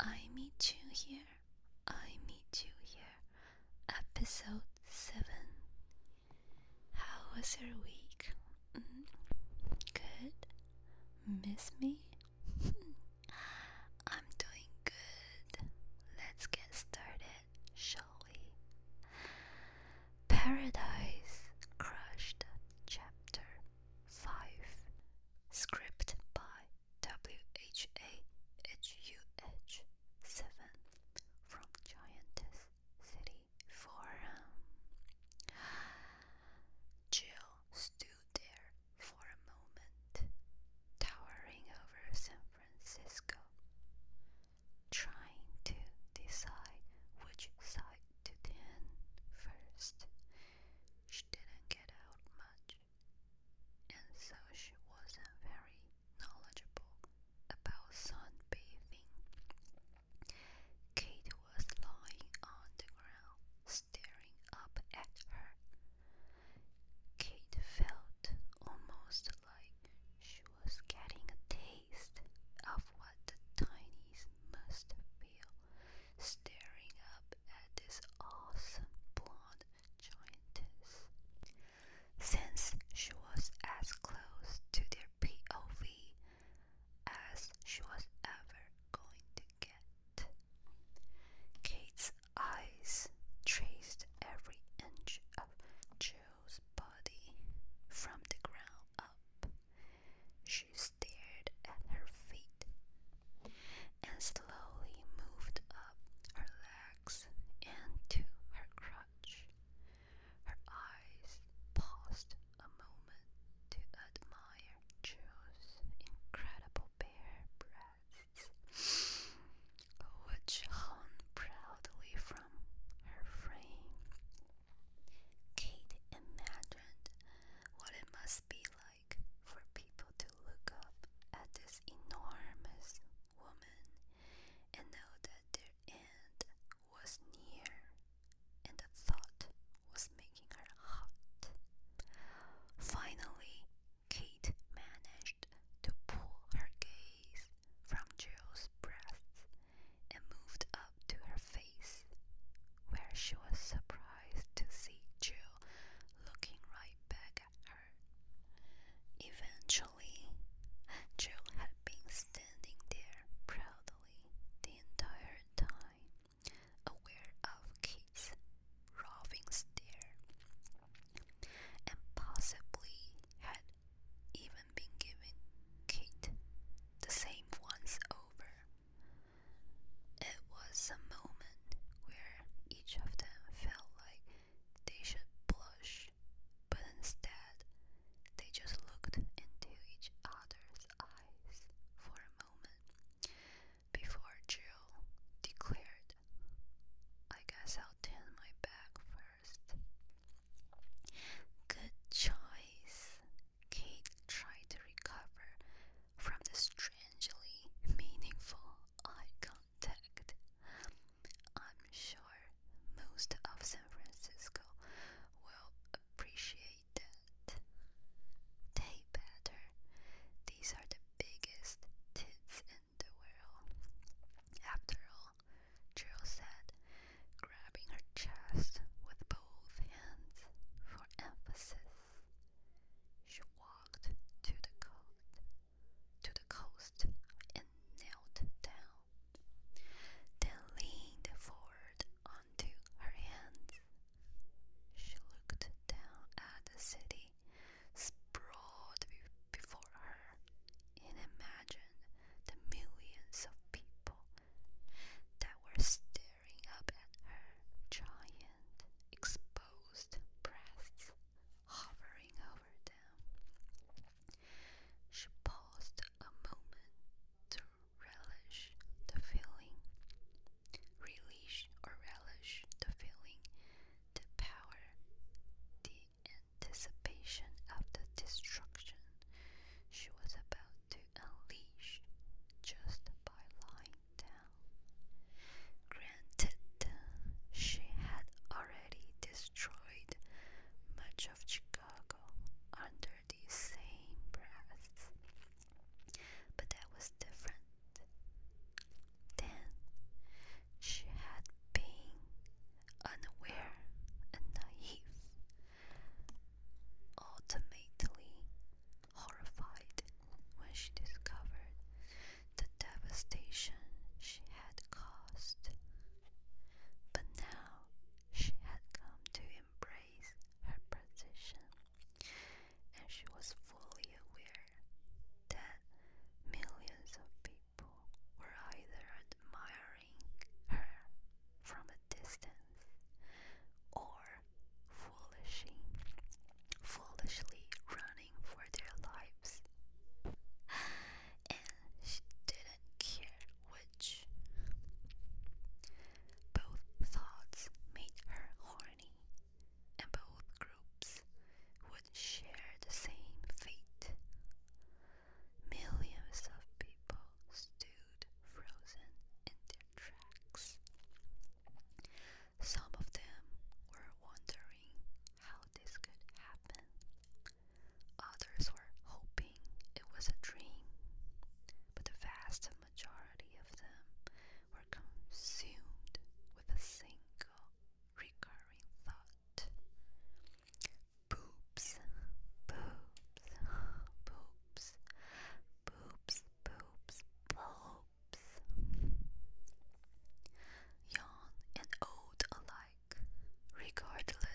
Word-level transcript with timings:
I 0.00 0.28
meet 0.34 0.74
you 0.82 0.90
here. 0.92 1.28
I 1.86 2.16
meet 2.26 2.64
you 2.64 2.70
here. 2.84 3.18
Episode 3.88 4.62
7. 4.88 5.24
How 6.94 7.20
was 7.36 7.56
your 7.60 7.74
week? 7.84 8.32
Mm, 8.76 9.06
Good? 9.94 10.46
Miss 11.46 11.72
me? 11.80 11.96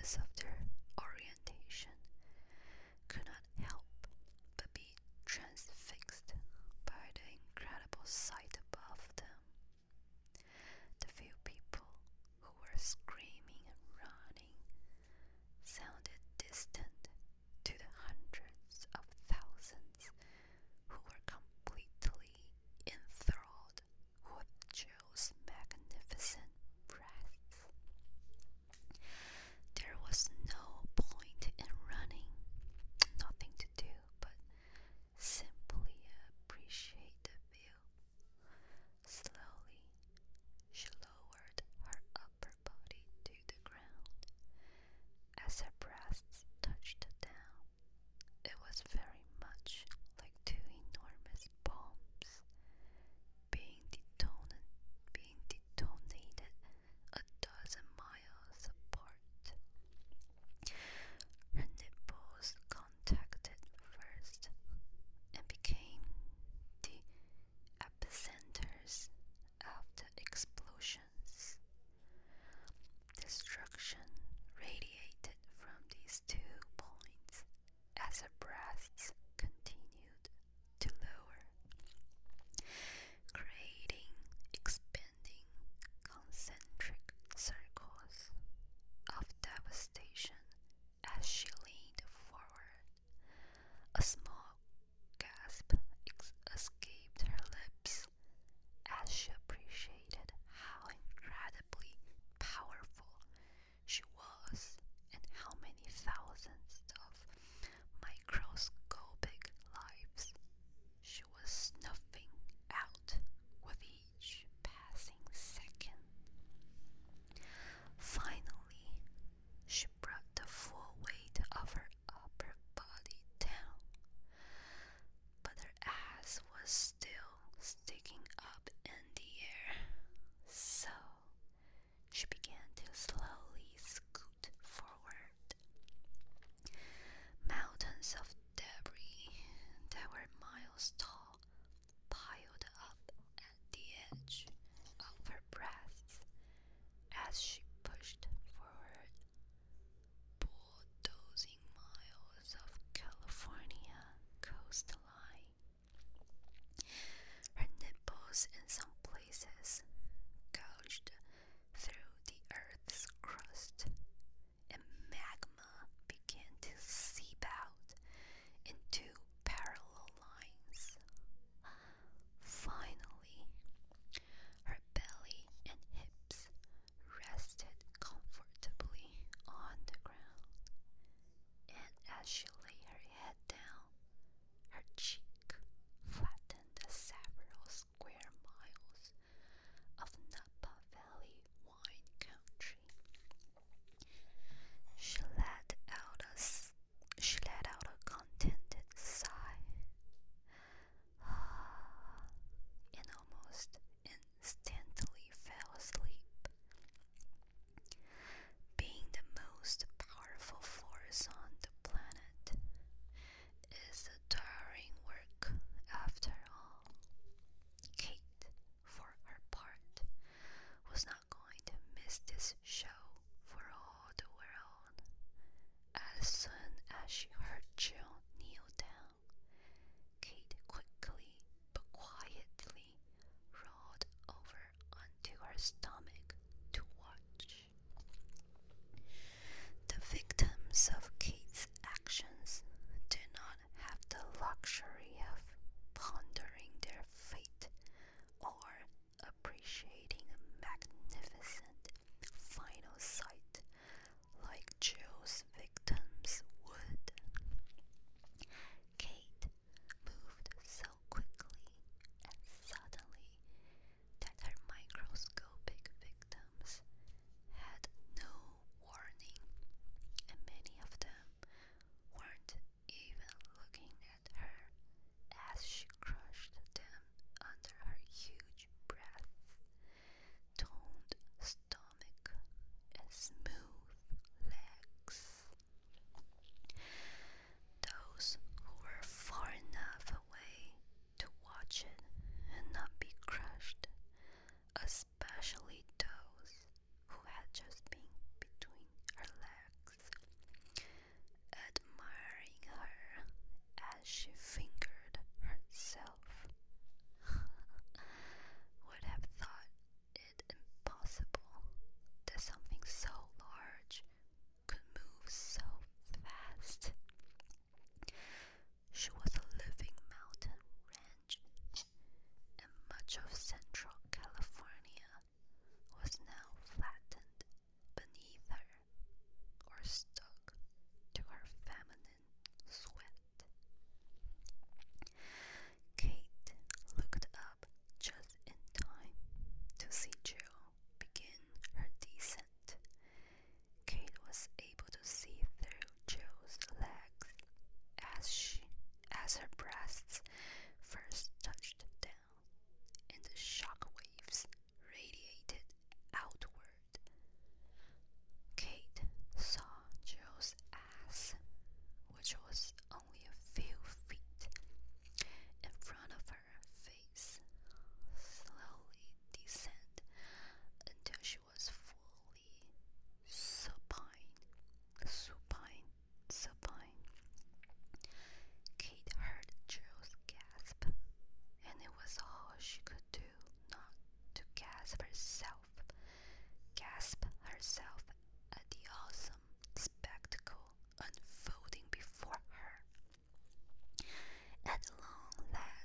soft 0.04 0.43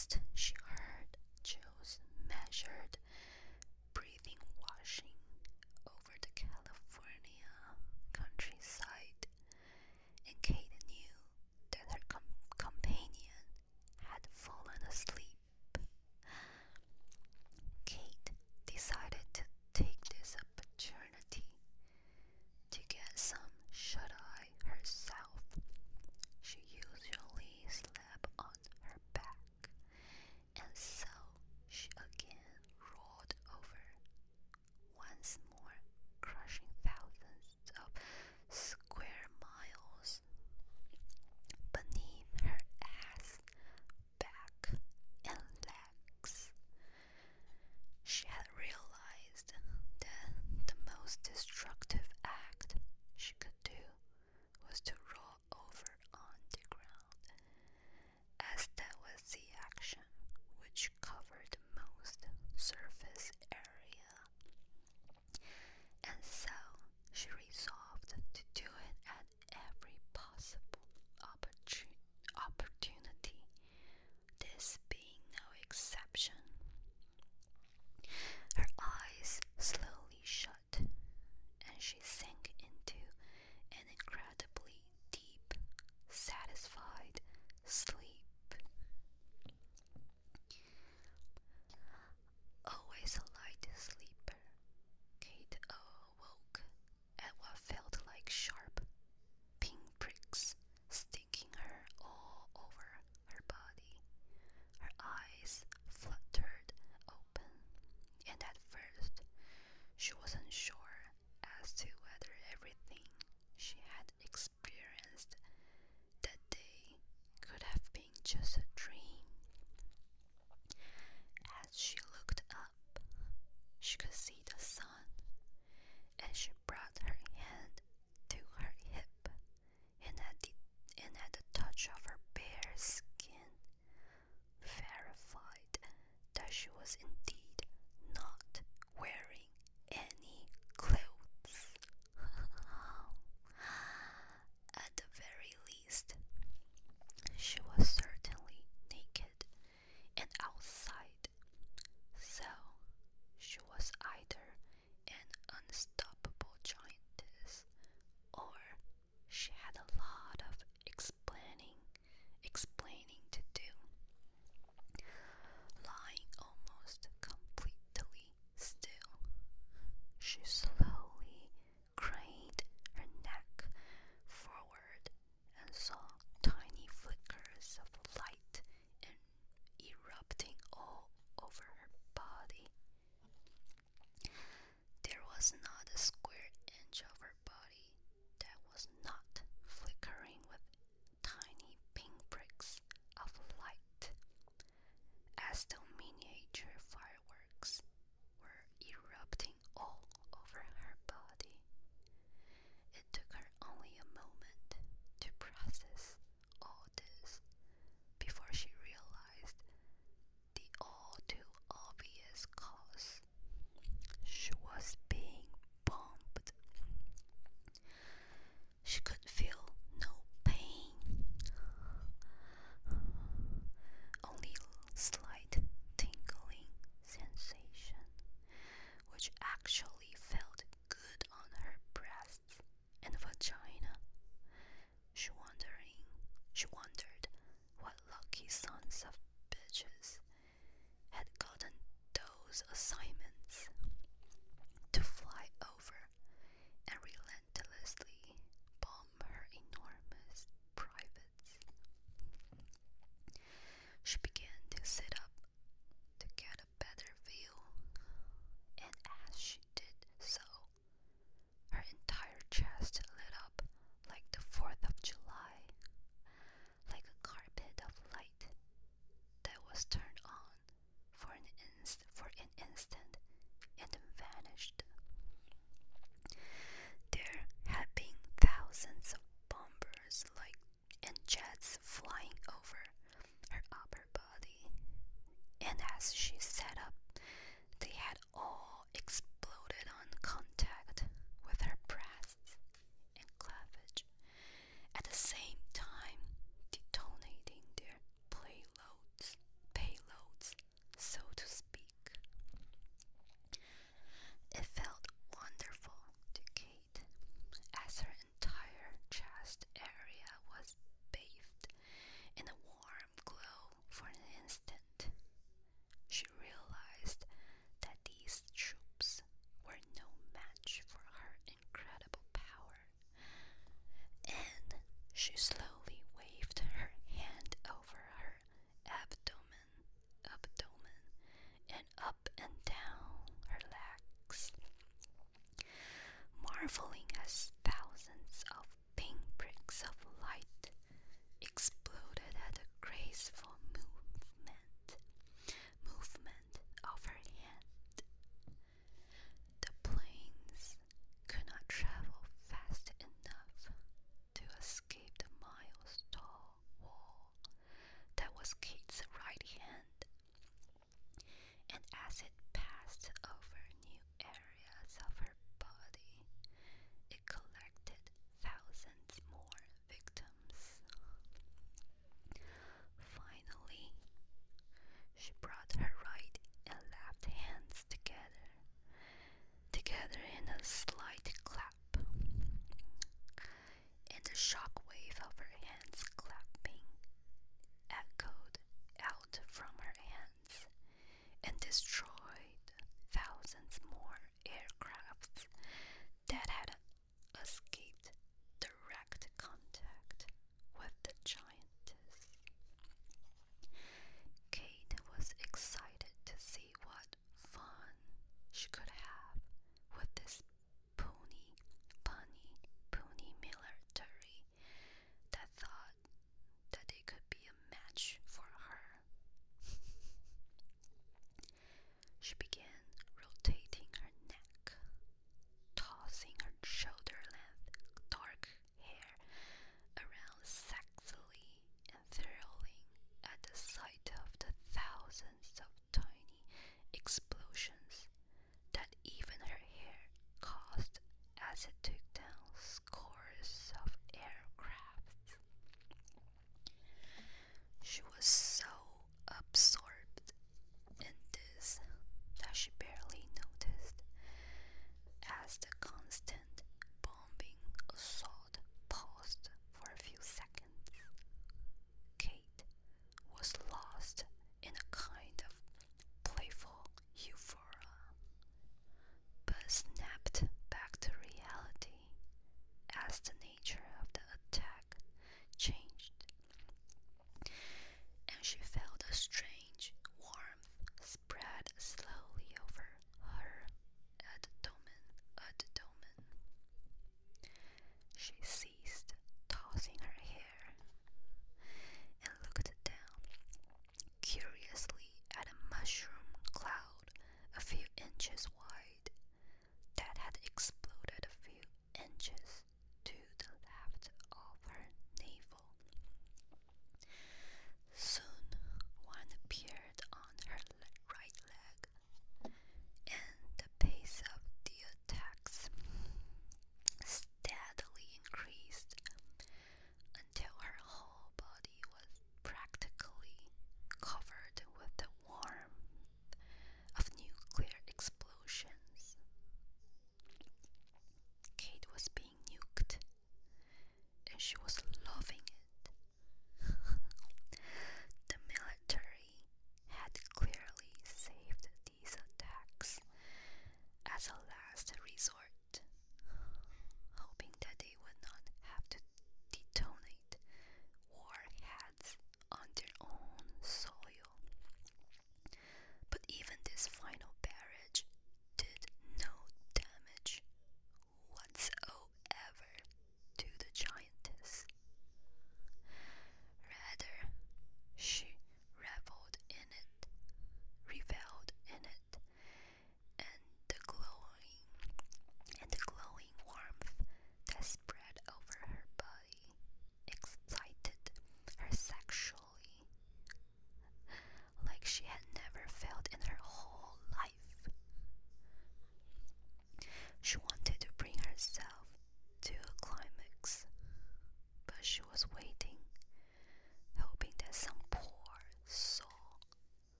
next, 0.00 0.18
she 0.34 0.54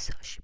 so 0.00 0.14
she 0.22 0.39